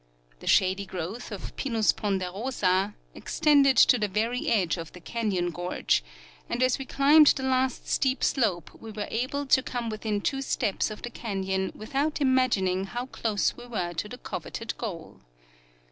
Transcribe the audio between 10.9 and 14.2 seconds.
the canyon without imagining how close Ave were to the